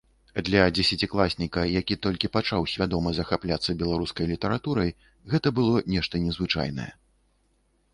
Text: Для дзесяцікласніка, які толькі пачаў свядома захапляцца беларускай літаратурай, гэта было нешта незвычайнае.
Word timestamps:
Для 0.47 0.61
дзесяцікласніка, 0.77 1.65
які 1.81 1.97
толькі 2.07 2.31
пачаў 2.39 2.67
свядома 2.73 3.13
захапляцца 3.19 3.77
беларускай 3.85 4.33
літаратурай, 4.35 4.89
гэта 5.35 5.47
было 5.61 5.89
нешта 5.95 6.25
незвычайнае. 6.29 6.93